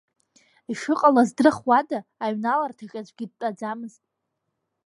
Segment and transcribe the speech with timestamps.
[0.71, 4.03] Ишыҟала здырхуада, аҩналарҭаҿ аӡәгьы дтәаӡамызт.